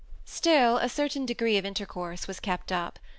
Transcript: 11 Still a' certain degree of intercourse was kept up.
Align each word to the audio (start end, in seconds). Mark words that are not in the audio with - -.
11 0.25 0.25
Still 0.25 0.77
a' 0.79 0.89
certain 0.89 1.27
degree 1.27 1.57
of 1.59 1.63
intercourse 1.63 2.27
was 2.27 2.39
kept 2.39 2.71
up. 2.71 2.97